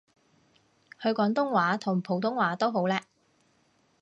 [0.99, 3.03] 佢廣東話同普通話都好叻